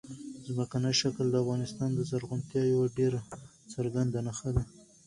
ځمکنی 0.47 0.91
شکل 1.01 1.25
د 1.31 1.35
افغانستان 1.43 1.89
د 1.93 1.99
زرغونتیا 2.09 2.61
یوه 2.73 2.87
ډېره 2.97 3.19
څرګنده 3.73 4.19
نښه 4.27 4.49
ده. 4.55 4.63